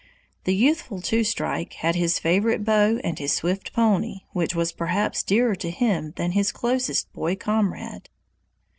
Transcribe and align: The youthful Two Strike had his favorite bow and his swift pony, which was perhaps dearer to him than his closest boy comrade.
The 0.45 0.55
youthful 0.55 0.99
Two 0.99 1.23
Strike 1.23 1.73
had 1.73 1.93
his 1.93 2.17
favorite 2.17 2.65
bow 2.65 2.99
and 3.03 3.19
his 3.19 3.33
swift 3.33 3.71
pony, 3.71 4.21
which 4.33 4.55
was 4.55 4.71
perhaps 4.71 5.21
dearer 5.21 5.53
to 5.57 5.69
him 5.69 6.13
than 6.15 6.31
his 6.31 6.51
closest 6.51 7.13
boy 7.13 7.35
comrade. 7.35 8.09